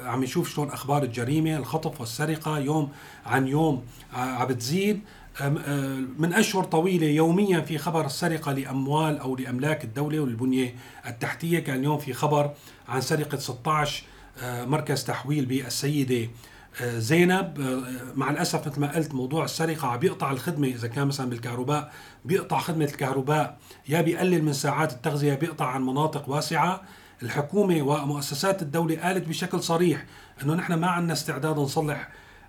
عم 0.04 0.22
نشوف 0.22 0.54
شلون 0.54 0.70
أخبار 0.70 1.02
الجريمة 1.02 1.56
الخطف 1.56 2.00
والسرقة 2.00 2.58
يوم 2.58 2.92
عن 3.26 3.48
يوم 3.48 3.84
عم 4.12 4.46
بتزيد 4.46 5.00
من 6.18 6.32
أشهر 6.34 6.64
طويلة 6.64 7.06
يوميا 7.06 7.60
في 7.60 7.78
خبر 7.78 8.06
السرقة 8.06 8.52
لأموال 8.52 9.18
أو 9.18 9.36
لأملاك 9.36 9.84
الدولة 9.84 10.20
والبنية 10.20 10.74
التحتية. 11.06 11.58
كان 11.58 11.78
اليوم 11.78 11.98
في 11.98 12.12
خبر 12.12 12.50
عن 12.88 13.00
سرقة 13.00 13.38
16 13.38 14.04
مركز 14.44 15.04
تحويل 15.04 15.46
بالسيدة 15.46 16.30
زينب. 16.82 17.58
مع 18.16 18.30
الأسف 18.30 18.66
مثل 18.68 18.80
ما 18.80 18.96
قلت 18.96 19.14
موضوع 19.14 19.44
السرقة 19.44 19.88
عم 19.88 19.98
بيقطع 19.98 20.30
الخدمة. 20.30 20.68
إذا 20.68 20.88
كان 20.88 21.06
مثلا 21.06 21.30
بالكهرباء 21.30 21.92
بيقطع 22.24 22.58
خدمة 22.58 22.84
الكهرباء. 22.84 23.58
يا 23.88 24.00
بيقلل 24.00 24.44
من 24.44 24.52
ساعات 24.52 24.92
التغذية 24.92 25.34
بيقطع 25.34 25.66
عن 25.66 25.82
مناطق 25.86 26.28
واسعة. 26.28 26.82
الحكومة 27.22 27.82
ومؤسسات 27.82 28.62
الدولة 28.62 28.96
قالت 28.96 29.28
بشكل 29.28 29.62
صريح 29.62 30.04
إنه 30.42 30.54
نحن 30.54 30.74
ما 30.74 30.86
عندنا 30.86 31.12
استعداد 31.12 31.58
نصلح 31.58 32.08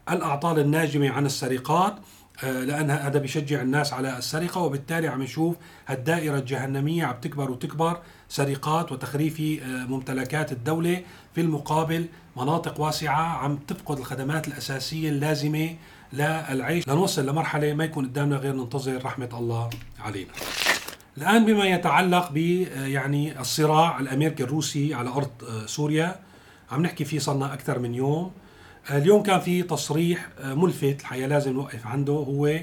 الأعطال 0.10 0.60
الناجمة 0.60 1.10
عن 1.10 1.26
السرقات 1.26 1.96
آه، 2.44 2.64
لأن 2.64 2.92
هذا 2.92 3.20
بيشجع 3.20 3.62
الناس 3.62 3.94
على 3.94 4.18
السرقة 4.18 4.62
وبالتالي 4.62 5.08
عم 5.08 5.24
نشوف 5.24 5.56
الدائره 5.90 6.38
الجهنمية 6.38 7.06
عم 7.06 7.16
تكبر 7.22 7.52
وتكبر 7.52 8.00
سرقات 8.30 8.92
وتخريف 8.92 9.42
آه، 9.42 9.86
ممتلكات 9.86 10.52
الدولة 10.52 11.02
في 11.36 11.42
المقابل 11.42 12.06
مناطق 12.38 12.80
واسعة 12.80 13.22
عم 13.22 13.58
تفقد 13.58 13.98
الخدمات 13.98 14.48
الأساسية 14.48 15.10
اللازمة 15.10 15.76
للعيش 16.14 16.88
لنوصل 16.88 17.26
لمرحلة 17.26 17.74
ما 17.74 17.84
يكون 17.84 18.06
قدامنا 18.06 18.36
غير 18.38 18.56
ننتظر 18.56 19.06
رحمة 19.06 19.30
الله 19.34 19.70
علينا. 20.00 20.32
الآن 21.18 21.46
بما 21.46 21.66
يتعلق 21.66 22.32
ب 22.32 22.38
آه، 22.38 22.86
يعني 22.86 23.40
الصراع 23.40 24.00
الأمريكي 24.00 24.44
الروسي 24.44 24.94
على 24.94 25.10
أرض 25.10 25.66
سوريا 25.66 26.20
عم 26.72 26.82
نحكي 26.82 27.06
فيه 27.06 27.20
صرنا 27.20 27.54
أكثر 27.54 27.80
من 27.80 27.96
يوم 27.96 28.32
اليوم 28.92 29.24
كان 29.24 29.40
في 29.40 29.64
تصريح 29.64 30.30
آه، 30.40 30.54
ملفت 30.54 30.98
الحقيقة 31.00 31.28
لازم 31.28 31.54
نوقف 31.54 31.88
عنده 31.88 32.14
هو 32.14 32.60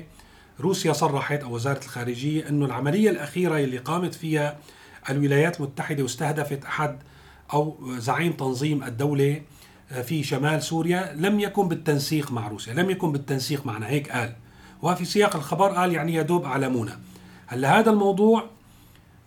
روسيا 0.60 0.92
صرحت 0.92 1.40
أو 1.40 1.54
وزارة 1.54 1.78
الخارجية 1.78 2.48
أنه 2.48 2.66
العملية 2.66 3.10
الأخيرة 3.10 3.58
اللي 3.58 3.78
قامت 3.78 4.14
فيها 4.14 4.56
الولايات 5.10 5.60
المتحدة 5.60 6.02
واستهدفت 6.02 6.64
أحد 6.64 6.98
أو 7.52 7.78
زعيم 7.98 8.32
تنظيم 8.32 8.84
الدولة 8.84 9.42
آه، 9.92 10.02
في 10.02 10.22
شمال 10.22 10.62
سوريا 10.62 11.12
لم 11.16 11.40
يكن 11.40 11.68
بالتنسيق 11.68 12.32
مع 12.32 12.48
روسيا، 12.48 12.74
لم 12.74 12.90
يكن 12.90 13.12
بالتنسيق 13.12 13.66
معنا 13.66 13.88
هيك 13.88 14.10
قال. 14.10 14.32
وفي 14.82 15.04
سياق 15.04 15.36
الخبر 15.36 15.68
قال 15.68 15.92
يعني 15.92 16.14
يا 16.14 16.22
دوب 16.22 16.44
اعلمونا. 16.44 16.98
هلا 17.48 17.78
هذا 17.78 17.90
الموضوع 17.90 18.44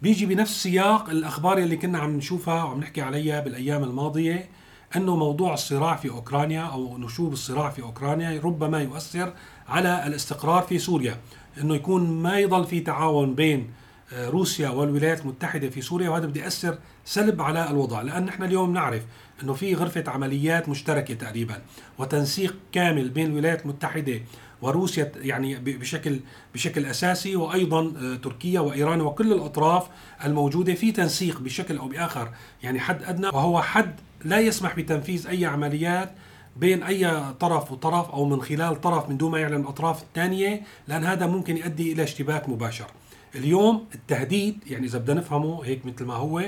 بيجي 0.02 0.26
بنفس 0.26 0.64
سياق 0.64 1.10
الأخبار 1.10 1.58
اللي 1.58 1.78
كنا 1.78 2.00
عم 2.00 2.18
نشوفها 2.18 2.64
وعم 2.64 2.80
نحكي 2.80 3.02
عليها 3.02 3.40
بالأيام 3.40 3.84
الماضية 3.84 4.50
إنه 4.96 5.16
موضوع 5.16 5.54
الصراع 5.54 5.96
في 5.96 6.10
أوكرانيا 6.10 6.62
أو 6.62 6.98
نشوب 6.98 7.34
الصراع 7.34 7.70
في 7.70 7.82
أوكرانيا 7.82 8.42
ربما 8.44 8.82
يؤثر 8.82 9.34
على 9.68 10.08
الاستقرار 10.08 10.62
في 10.62 10.80
سوريا 10.80 11.18
إنه 11.62 11.76
يكون 11.76 12.22
ما 12.22 12.40
يضل 12.40 12.66
في 12.66 12.80
تعاون 12.80 13.36
بين 13.36 13.72
آه، 14.14 14.30
روسيا 14.30 14.70
والولايات 14.70 15.22
المتحدة 15.22 15.70
في 15.70 15.82
سوريا 15.82 16.10
وهذا 16.10 16.28
بده 16.28 16.42
يأثر 16.42 16.78
سلب 17.06 17.42
على 17.42 17.70
الوضع. 17.70 18.02
لأن 18.02 18.26
نحن 18.26 18.44
اليوم 18.44 18.74
نعرف 18.74 19.04
إنه 19.44 19.54
في 19.54 19.76
غرفة 19.76 20.04
عمليات 20.08 20.70
مشتركة 20.70 21.14
تقريبا 21.14 21.62
وتنسيق 21.98 22.56
كامل 22.72 23.10
بين 23.10 23.26
الولايات 23.26 23.62
المتحدة 23.62 24.22
وروسيا 24.62 25.12
يعني 25.16 25.56
بشكل 25.56 26.20
بشكل 26.54 26.86
أساسي 26.86 27.36
وأيضا 27.36 27.94
آه، 27.98 28.16
تركيا 28.16 28.60
وإيران 28.60 29.02
وكل 29.02 29.34
الأطراف 29.34 29.88
الموجودة 30.26 30.74
في 30.74 30.92
تنسيق 30.92 31.40
بشكل 31.40 31.78
أو 31.78 31.88
بآخر 31.88 32.32
يعني 32.64 32.80
حد 32.80 33.04
أدنى 33.04 33.28
وهو 33.28 33.62
حد 33.62 33.96
لا 34.26 34.40
يسمح 34.40 34.76
بتنفيذ 34.76 35.28
أي 35.28 35.46
عمليات 35.46 36.12
بين 36.58 36.84
أي 36.84 37.34
طرف 37.34 37.72
وطرف 37.72 38.10
أو 38.10 38.26
من 38.26 38.42
خلال 38.42 38.82
طرف 38.82 39.10
من 39.10 39.18
دون 39.18 39.32
ما 39.32 39.40
يعلم 39.40 39.62
الأطراف 39.62 40.02
الثانية 40.02 40.62
لأن 40.88 41.04
هذا 41.04 41.28
ممكن 41.28 41.58
يؤدي 41.58 41.94
إلى 41.94 42.04
اشتباك 42.04 42.50
مباشر. 42.50 42.88
اليوم 43.36 43.86
التهديد 43.96 44.64
يعني 44.68 44.86
إذا 44.86 45.00
بدنا 45.00 45.20
نفهمه 45.20 45.66
هيك 45.66 45.86
مثل 45.86 46.06
ما 46.06 46.14
هو 46.14 46.44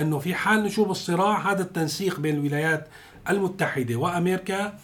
إنه 0.00 0.18
في 0.18 0.34
حال 0.34 0.64
نشوب 0.64 0.90
الصراع 0.90 1.52
هذا 1.52 1.62
التنسيق 1.62 2.20
بين 2.20 2.34
الولايات 2.34 2.88
المتحدة 3.28 3.96
وأمريكا 3.96 4.78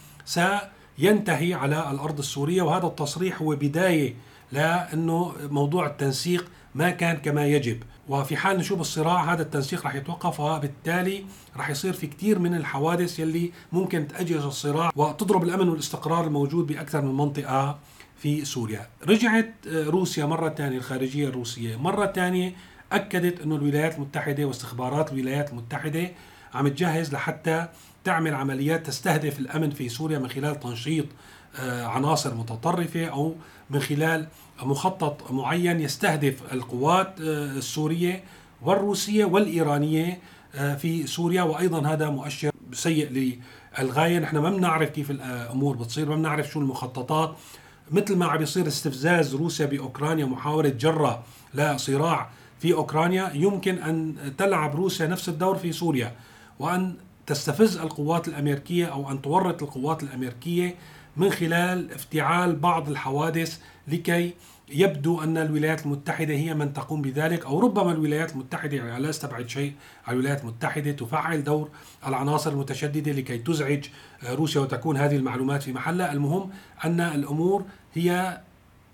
سينتهي 0.99 1.53
على 1.53 1.91
الأرض 1.91 2.19
السورية 2.19 2.61
وهذا 2.61 2.87
التصريح 2.87 3.41
هو 3.41 3.55
بداية 3.55 4.13
لأنه 4.51 5.33
موضوع 5.49 5.87
التنسيق 5.87 6.51
ما 6.75 6.89
كان 6.89 7.17
كما 7.17 7.45
يجب. 7.45 7.83
وفي 8.09 8.37
حال 8.37 8.57
نشوف 8.57 8.81
الصراع 8.81 9.33
هذا 9.33 9.41
التنسيق 9.41 9.85
رح 9.85 9.95
يتوقف 9.95 10.39
وبالتالي 10.39 11.25
رح 11.57 11.69
يصير 11.69 11.93
في 11.93 12.07
كثير 12.07 12.39
من 12.39 12.55
الحوادث 12.55 13.19
يلي 13.19 13.51
ممكن 13.71 14.07
تأجج 14.07 14.33
الصراع 14.33 14.91
وتضرب 14.95 15.43
الأمن 15.43 15.69
والاستقرار 15.69 16.27
الموجود 16.27 16.67
بأكثر 16.67 17.01
من 17.01 17.17
منطقة 17.17 17.79
في 18.17 18.45
سوريا. 18.45 18.87
رجعت 19.07 19.53
روسيا 19.67 20.25
مرة 20.25 20.49
ثانية 20.49 20.77
الخارجية 20.77 21.27
الروسية 21.27 21.75
مرة 21.75 22.05
ثانية 22.05 22.53
أكدت 22.91 23.41
أنه 23.41 23.55
الولايات 23.55 23.95
المتحدة 23.95 24.45
واستخبارات 24.45 25.13
الولايات 25.13 25.49
المتحدة 25.49 26.11
عم 26.53 26.67
تجهز 26.67 27.13
لحتى 27.13 27.67
تعمل 28.03 28.35
عمليات 28.35 28.87
تستهدف 28.87 29.39
الأمن 29.39 29.69
في 29.69 29.89
سوريا 29.89 30.19
من 30.19 30.29
خلال 30.29 30.59
تنشيط 30.59 31.05
آه، 31.59 31.85
عناصر 31.85 32.33
متطرفة 32.33 33.05
أو 33.05 33.35
من 33.69 33.79
خلال 33.79 34.27
مخطط 34.61 35.31
معين 35.31 35.79
يستهدف 35.79 36.53
القوات 36.53 37.21
آه، 37.21 37.45
السورية 37.45 38.23
والروسية 38.61 39.25
والإيرانية 39.25 40.19
آه، 40.55 40.75
في 40.75 41.07
سوريا. 41.07 41.43
وأيضا 41.43 41.87
هذا 41.87 42.09
مؤشر 42.09 42.51
سيء 42.73 43.37
للغاية. 43.79 44.19
نحن 44.19 44.37
ما 44.37 44.49
بنعرف 44.49 44.89
كيف 44.89 45.11
الأمور 45.11 45.75
بتصير 45.75 46.09
ما 46.09 46.15
بنعرف 46.15 46.49
شو 46.49 46.59
المخططات. 46.59 47.35
مثل 47.91 48.15
ما 48.15 48.25
عم 48.25 48.41
يصير 48.41 48.67
استفزاز 48.67 49.35
روسيا 49.35 49.65
بأوكرانيا 49.65 50.25
محاولة 50.25 50.69
جرة 50.69 51.23
لصراع 51.53 52.29
في 52.59 52.73
أوكرانيا 52.73 53.31
يمكن 53.33 53.77
أن 53.77 54.15
تلعب 54.37 54.75
روسيا 54.75 55.07
نفس 55.07 55.29
الدور 55.29 55.55
في 55.55 55.71
سوريا. 55.71 56.15
وأن 56.59 56.95
تستفز 57.29 57.77
القوات 57.77 58.27
الأمريكية 58.27 58.85
أو 58.85 59.11
أن 59.11 59.21
تورط 59.21 59.63
القوات 59.63 60.03
الأمريكية 60.03 60.75
من 61.17 61.29
خلال 61.29 61.91
افتعال 61.91 62.55
بعض 62.55 62.89
الحوادث 62.89 63.59
لكي 63.87 64.33
يبدو 64.69 65.21
أن 65.21 65.37
الولايات 65.37 65.85
المتحدة 65.85 66.33
هي 66.33 66.53
من 66.53 66.73
تقوم 66.73 67.01
بذلك 67.01 67.45
أو 67.45 67.59
ربما 67.59 67.91
الولايات 67.91 68.31
المتحدة 68.31 68.77
يعني 68.77 69.03
لا 69.03 69.09
أستبعد 69.09 69.49
شيء 69.49 69.73
الولايات 70.09 70.41
المتحدة 70.41 70.91
تفعل 70.91 71.43
دور 71.43 71.69
العناصر 72.07 72.51
المتشددة 72.51 73.11
لكي 73.11 73.37
تزعج 73.37 73.85
روسيا 74.29 74.61
وتكون 74.61 74.97
هذه 74.97 75.15
المعلومات 75.15 75.63
في 75.63 75.73
محلها، 75.73 76.11
المهم 76.11 76.49
أن 76.85 76.99
الأمور 76.99 77.65
هي 77.93 78.41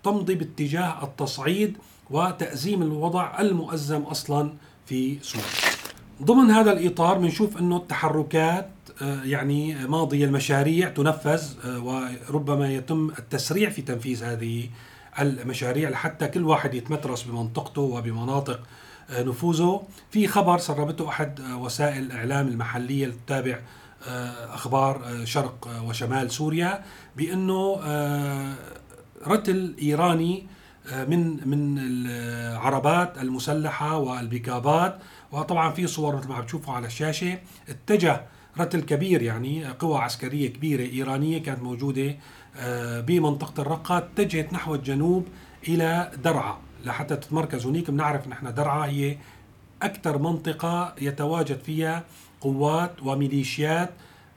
تمضي 0.04 0.34
باتجاه 0.34 1.04
التصعيد 1.04 1.76
وتأزيم 2.10 2.82
الوضع 2.82 3.40
المؤزم 3.40 4.02
أصلا 4.02 4.52
في 4.86 5.18
سوريا. 5.22 5.75
ضمن 6.22 6.50
هذا 6.50 6.72
الإطار 6.72 7.18
بنشوف 7.18 7.58
أنه 7.58 7.76
التحركات 7.76 8.68
آه، 9.02 9.22
يعني 9.24 9.74
ماضي 9.86 10.24
المشاريع 10.24 10.88
تنفذ 10.88 11.42
آه، 11.64 11.78
وربما 12.30 12.72
يتم 12.72 13.10
التسريع 13.18 13.70
في 13.70 13.82
تنفيذ 13.82 14.24
هذه 14.24 14.68
المشاريع 15.20 15.90
لحتى 15.90 16.28
كل 16.28 16.44
واحد 16.44 16.74
يتمترس 16.74 17.22
بمنطقته 17.22 17.82
وبمناطق 17.82 18.60
آه، 19.10 19.22
نفوذه. 19.22 19.82
في 20.10 20.26
خبر 20.26 20.58
سربته 20.58 21.08
أحد 21.08 21.40
وسائل 21.40 22.02
الاعلام 22.02 22.48
المحلية 22.48 23.04
اللي 23.04 23.16
تتابع 23.26 23.58
أخبار 24.52 25.24
شرق 25.24 25.68
وشمال 25.84 26.30
سوريا 26.30 26.84
بأنه 27.16 27.80
رتل 29.26 29.74
إيراني 29.82 30.46
من 31.08 31.48
من 31.48 31.78
العربات 31.78 33.18
المسلحة 33.18 33.98
والبيكابات 33.98 34.98
وطبعا 35.32 35.70
في 35.70 35.86
صور 35.86 36.16
مثل 36.16 36.28
ما 36.28 36.34
عم 36.34 36.44
تشوفوا 36.44 36.74
على 36.74 36.86
الشاشة. 36.86 37.38
اتجه 37.68 38.22
رتل 38.58 38.80
كبير 38.80 39.22
يعني 39.22 39.66
قوى 39.68 39.98
عسكرية 39.98 40.48
كبيرة 40.48 40.82
إيرانية 40.82 41.42
كانت 41.42 41.62
موجودة 41.62 42.16
آه، 42.56 43.00
بمنطقة 43.00 43.60
الرقة 43.60 43.98
اتجهت 43.98 44.52
نحو 44.52 44.74
الجنوب 44.74 45.28
إلى 45.68 46.10
درعا. 46.24 46.58
لحتى 46.84 47.16
تتمركز 47.16 47.66
هناك 47.66 47.90
بنعرف 47.90 48.28
نحن 48.28 48.54
درعا 48.54 48.86
هي 48.86 49.16
أكثر 49.82 50.18
منطقة 50.18 50.94
يتواجد 51.00 51.58
فيها 51.58 52.04
قوات 52.40 53.02
وميليشيات 53.02 53.90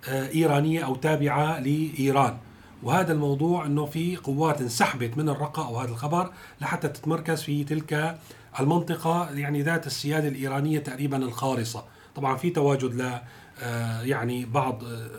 آه، 0.09 0.29
إيرانية 0.29 0.85
أو 0.85 0.95
تابعة 0.95 1.59
لإيران. 1.59 2.37
وهذا 2.83 3.13
الموضوع 3.13 3.65
أنه 3.65 3.85
في 3.85 4.15
قوات 4.15 4.61
انسحبت 4.61 5.17
من 5.17 5.29
الرقة 5.29 5.67
أو 5.67 5.79
هذا 5.79 5.91
الخبر 5.91 6.31
لحتى 6.61 6.87
تتمركز 6.87 7.41
في 7.41 7.63
تلك 7.63 8.19
المنطقة 8.59 9.29
يعني 9.31 9.61
ذات 9.61 9.87
السيادة 9.87 10.27
الإيرانية 10.27 10.79
تقريبا 10.79 11.17
الخالصة 11.17 11.83
طبعا 12.15 12.37
في 12.37 12.49
تواجد 12.49 12.93
ل 12.93 13.19
آه، 13.61 14.01
يعني 14.01 14.45
بعض 14.45 14.83
آه، 14.83 15.09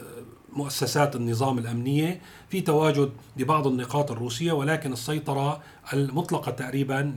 مؤسسات 0.53 1.17
النظام 1.17 1.59
الأمنية 1.59 2.21
في 2.49 2.61
تواجد 2.61 3.11
لبعض 3.37 3.67
النقاط 3.67 4.11
الروسية 4.11 4.53
ولكن 4.53 4.93
السيطرة 4.93 5.61
المطلقة 5.93 6.53
تقريبا 6.53 7.15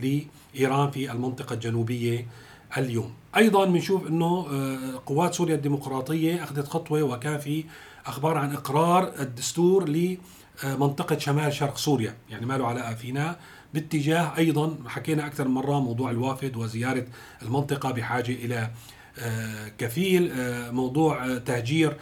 لإيران 0.55 0.91
في 0.91 1.12
المنطقة 1.12 1.53
الجنوبية 1.53 2.27
اليوم. 2.77 3.13
أيضا 3.38 3.65
بنشوف 3.65 4.08
أنه 4.08 4.48
آه، 4.51 5.01
قوات 5.05 5.34
سوريا 5.34 5.55
الديمقراطية 5.55 6.43
أخذت 6.43 6.67
خطوة 6.67 7.03
وكان 7.03 7.38
في 7.39 7.63
أخبار 8.05 8.38
عن 8.38 8.53
إقرار 8.53 9.13
الدستور 9.20 9.89
لمنطقة 10.63 11.17
شمال 11.17 11.53
شرق 11.53 11.77
سوريا. 11.77 12.15
يعني 12.29 12.46
ما 12.46 12.58
له 12.58 12.67
علاقة 12.67 12.93
فينا. 12.93 13.36
باتجاه 13.73 14.37
أيضا 14.37 14.77
حكينا 14.87 15.27
أكثر 15.27 15.47
من 15.47 15.53
مرة 15.53 15.79
موضوع 15.79 16.11
الوافد 16.11 16.57
وزيارة 16.57 17.05
المنطقة 17.41 17.91
بحاجة 17.91 18.31
إلى 18.31 18.69
آه، 19.19 19.67
كفيل 19.77 20.31
آه، 20.31 20.71
موضوع 20.71 21.25
آه، 21.25 21.37
تهجير 21.37 21.97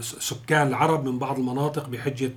سكان 0.00 0.66
العرب 0.66 1.08
من 1.08 1.18
بعض 1.18 1.38
المناطق 1.38 1.88
بحجة 1.88 2.32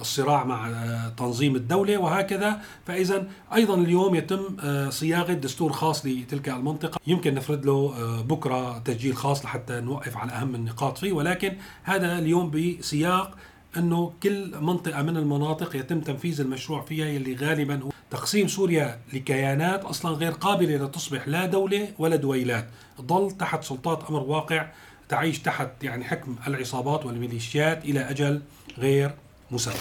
الصراع 0.00 0.44
مع 0.44 0.70
تنظيم 1.16 1.56
الدولة 1.56 1.98
وهكذا. 1.98 2.60
فإذا 2.86 3.28
أيضا 3.54 3.74
اليوم 3.74 4.14
يتم 4.14 4.56
صياغة 4.90 5.32
دستور 5.32 5.72
خاص 5.72 6.06
لتلك 6.06 6.48
المنطقة. 6.48 7.00
يمكن 7.06 7.34
نفرد 7.34 7.66
له 7.66 7.94
بكرة 8.22 8.78
تسجيل 8.78 9.16
خاص 9.16 9.44
لحتى 9.44 9.80
نوقف 9.80 10.16
على 10.16 10.32
أهم 10.32 10.54
النقاط 10.54 10.98
فيه. 10.98 11.12
ولكن 11.12 11.56
هذا 11.82 12.18
اليوم 12.18 12.50
بسياق 12.50 13.36
أنه 13.76 14.12
كل 14.22 14.60
منطقة 14.60 15.02
من 15.02 15.16
المناطق 15.16 15.76
يتم 15.76 16.00
تنفيذ 16.00 16.40
المشروع 16.40 16.82
فيها 16.82 17.06
يلي 17.06 17.34
غالبا 17.34 17.82
هو 17.82 17.90
تقسيم 18.10 18.48
سوريا 18.48 19.00
لكيانات 19.12 19.84
أصلا 19.84 20.12
غير 20.16 20.32
قابلة 20.32 20.76
لتصبح 20.76 21.28
لا 21.28 21.46
دولة 21.46 21.88
ولا 21.98 22.16
دويلات، 22.16 22.68
تظل 22.98 23.30
تحت 23.30 23.64
سلطات 23.64 24.04
أمر 24.10 24.20
واقع 24.20 24.68
تعيش 25.08 25.38
تحت 25.38 25.68
يعني 25.82 26.04
حكم 26.04 26.36
العصابات 26.46 27.06
والميليشيات 27.06 27.84
إلى 27.84 28.00
أجل 28.00 28.42
غير 28.78 29.14
مسمى. 29.50 29.74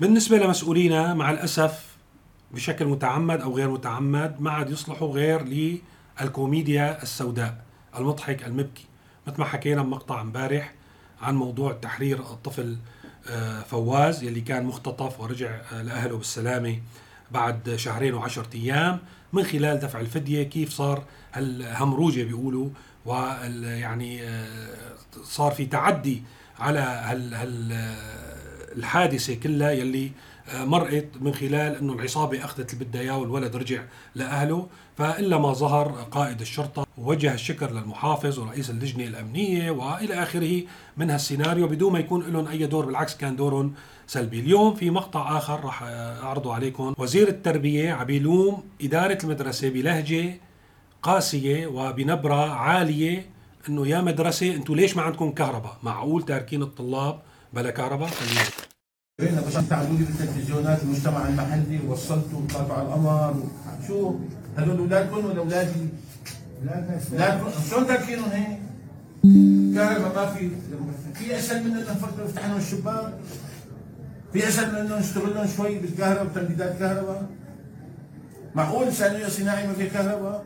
بالنسبة 0.00 0.38
لمسؤولينا 0.38 1.14
مع 1.14 1.30
الأسف 1.30 1.96
بشكل 2.50 2.86
متعمد 2.86 3.40
أو 3.40 3.56
غير 3.56 3.70
متعمد 3.70 4.40
ما 4.40 4.50
عاد 4.50 4.70
يصلحوا 4.70 5.12
غير 5.12 5.42
للكوميديا 6.20 7.02
السوداء 7.02 7.64
المضحك 7.96 8.46
المبكي 8.46 8.84
مثل 9.26 9.40
ما 9.40 9.44
حكينا 9.44 9.82
بمقطع 9.82 10.20
امبارح 10.20 10.74
عن 11.22 11.36
موضوع 11.36 11.72
تحرير 11.72 12.18
الطفل 12.18 12.76
فواز 13.70 14.22
يلي 14.22 14.40
كان 14.40 14.64
مختطف 14.64 15.20
ورجع 15.20 15.60
آه، 15.72 15.82
لأهله 15.82 16.16
بالسلامة 16.16 16.80
بعد 17.30 17.74
شهرين 17.76 18.14
وعشرة 18.14 18.48
أيام 18.54 18.98
من 19.32 19.44
خلال 19.44 19.78
دفع 19.78 20.00
الفدية. 20.00 20.42
كيف 20.42 20.70
صار 20.70 21.04
هالهمروجة 21.32 22.22
بيقولوا 22.22 22.68
وال 23.04 23.64
يعني 23.64 24.22
آه، 24.22 24.56
صار 25.24 25.52
في 25.52 25.66
تعدي 25.66 26.22
على 26.58 26.78
هال 26.78 27.34
هال 27.34 27.72
الحادثة 28.76 29.34
كلها 29.34 29.70
يلي 29.70 30.10
مرقت 30.54 31.06
من 31.20 31.34
خلال 31.34 31.76
إنه 31.76 31.92
العصابة 31.92 32.44
أخذت 32.44 32.74
اللي 32.74 32.84
بدها 32.84 33.00
اياه 33.00 33.18
والولد 33.18 33.56
رجع 33.56 33.82
لأهله. 34.14 34.66
فإلا 34.98 35.38
ما 35.38 35.52
ظهر 35.52 35.88
قائد 36.10 36.40
الشرطة 36.40 36.86
ووجه 36.98 37.34
الشكر 37.34 37.70
للمحافظ 37.70 38.38
ورئيس 38.38 38.70
اللجنة 38.70 39.04
الأمنية 39.04 39.70
وإلى 39.70 40.14
آخره 40.22 40.62
من 40.96 41.10
هالسيناريو 41.10 41.68
بدون 41.68 41.92
ما 41.92 41.98
يكون 41.98 42.22
لهم 42.32 42.46
أي 42.46 42.66
دور 42.66 42.86
بالعكس 42.86 43.16
كان 43.16 43.36
دورهم 43.36 43.74
سلبي. 44.06 44.40
اليوم 44.40 44.74
في 44.74 44.90
مقطع 44.90 45.38
آخر 45.38 45.64
راح 45.64 45.82
أعرضه 46.22 46.54
عليكم. 46.54 46.94
وزير 46.98 47.28
التربية 47.28 47.92
عم 47.92 48.10
يلوم 48.10 48.62
إدارة 48.82 49.18
المدرسة 49.24 49.68
بلهجة 49.68 50.40
قاسية 51.02 51.66
وبنبرة 51.66 52.50
عالية 52.50 53.26
إنه 53.68 53.86
يا 53.88 54.00
مدرسة 54.00 54.54
أنتم 54.54 54.74
ليش 54.74 54.96
ما 54.96 55.02
عندكم 55.02 55.30
كهرباء؟ 55.30 55.76
معقول 55.82 56.22
تاركين 56.22 56.62
الطلاب 56.62 57.20
بلا 57.52 57.70
كهرباء؟ 57.70 58.08
بينا 58.08 58.65
تعالوا 59.20 59.98
لي 59.98 60.04
بالتلفزيونات 60.04 60.82
المجتمع 60.82 61.28
المحلي 61.28 61.80
ووصلتوا 61.86 62.38
وطلعتوا 62.40 62.74
على 62.74 62.82
القمر 62.82 63.34
شو؟ 63.86 64.14
هدول 64.58 64.78
أولادكم 64.78 65.24
ولا 65.24 65.38
أولادي؟ 65.38 65.86
اولادكم 67.12 67.50
شلون 67.70 67.86
تركينهم 67.86 68.30
هيك؟ 68.30 68.58
كهرباء 69.74 70.14
ما 70.14 70.34
في. 70.34 70.50
في 71.14 71.36
أسهل 71.38 71.64
من 71.64 71.70
انه 71.76 71.80
نفكر 71.92 72.24
نفتح 72.24 72.46
لهم 72.46 72.56
الشباك؟ 72.56 73.12
في 74.32 74.48
أسهل 74.48 74.72
من 74.72 74.78
انه 74.78 74.98
نشتغل 74.98 75.34
لهم 75.34 75.46
شوي 75.56 75.78
بالكهرباء 75.78 76.24
بتمديدات 76.24 76.78
كهرباء؟ 76.78 77.26
معقول 78.54 78.92
ثانوية 78.92 79.28
صناعي 79.28 79.66
ما 79.66 79.72
في 79.72 79.86
كهرباء؟ 79.86 80.44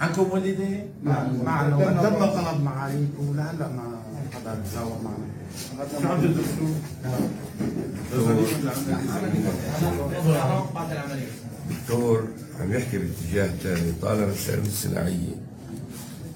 عندكم 0.00 0.30
والدة؟ 0.30 0.84
معنا 1.02 1.42
معنا 1.44 2.02
تم 2.02 2.26
طلب 2.26 2.62
معاليكم 2.62 3.28
ولهلا 3.28 3.68
ما 3.68 3.99
معنا؟ 5.04 6.20
دكتور 11.70 12.28
عم 12.60 12.72
يحكي 12.72 12.98
باتجاه 12.98 13.46
ثاني 13.62 13.92
طالما 14.02 14.24
الثانوية 14.26 14.66
الصناعية. 14.66 15.34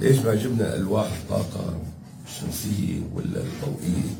ليش 0.00 0.18
ما 0.18 0.34
جبنا 0.34 0.76
ألواح 0.76 1.06
الطاقة 1.12 1.78
الشمسية 2.26 3.00
ولا 3.14 3.24
الضوئية؟ 3.40 4.14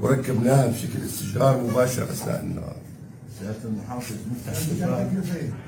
وركبناها 0.00 0.66
بشكل 0.66 1.02
استشعار 1.06 1.62
مباشر 1.62 2.02
أثناء 2.02 2.40
النهار. 2.40 2.76
سيادة 3.40 3.56
المحافظ 3.64 4.14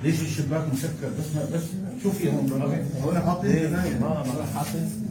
ليش 0.03 0.21
الشباك 0.21 0.65
مسكر؟ 0.73 1.09
بس 1.19 1.37
ما 1.37 1.57
بس 1.57 1.63
شوف 2.03 2.21
يا 2.21 2.31
هون 2.33 2.83
هون 3.03 3.21
حاطين 3.21 3.73
ما 3.73 3.83
ما 4.01 4.47
حاطين 4.55 5.04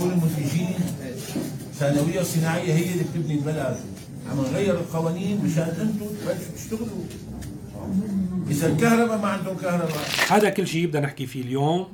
كل 0.00 0.06
المنتجين 0.06 0.74
ثانوية 1.74 2.22
صناعية 2.22 2.74
هي 2.74 2.92
اللي 2.92 3.04
بتبني 3.04 3.34
البلد 3.34 3.76
عم 4.30 4.40
نغير 4.40 4.74
القوانين 4.74 5.44
مشان 5.44 5.62
أنتم 5.62 6.06
تبلشوا 6.06 6.52
تشتغلوا 6.56 7.04
اذا 8.50 8.66
الكهرباء 8.66 9.18
ما 9.18 9.28
عندهم 9.28 9.56
كهرباء 9.56 9.98
هذا 10.28 10.50
كل 10.50 10.66
شيء 10.66 10.86
بدنا 10.86 11.00
نحكي 11.00 11.26
فيه 11.26 11.42
اليوم. 11.42 11.86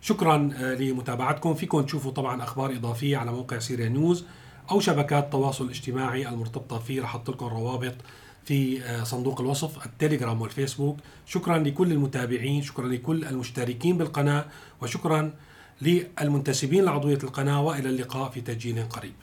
شكرا 0.00 0.50
آه، 0.56 0.74
لمتابعتكم. 0.74 1.54
فيكم 1.54 1.80
تشوفوا 1.80 2.10
طبعا 2.10 2.42
أخبار 2.42 2.72
إضافية 2.72 3.16
على 3.16 3.32
موقع 3.32 3.58
سيريا 3.58 3.88
نيوز 3.88 4.24
أو 4.70 4.80
شبكات 4.80 5.24
التواصل 5.24 5.64
الاجتماعي 5.64 6.28
المرتبطة 6.28 6.78
فيه 6.78 7.02
رح 7.02 7.16
لكم 7.28 7.46
روابط 7.46 7.94
في 8.44 8.82
آه، 8.82 9.04
صندوق 9.04 9.40
الوصف 9.40 9.86
التليجرام 9.86 10.40
والفيسبوك. 10.42 10.96
شكرا 11.26 11.58
لكل 11.58 11.92
المتابعين 11.92 12.62
شكرا 12.62 12.88
لكل 12.88 13.24
المشتركين 13.24 13.98
بالقناة 13.98 14.44
وشكرا 14.82 15.32
للمنتسبين 15.82 16.84
لعضوية 16.84 17.18
القناة. 17.24 17.62
وإلى 17.62 17.88
اللقاء 17.88 18.30
في 18.30 18.40
تسجيل 18.40 18.82
قريب. 18.88 19.14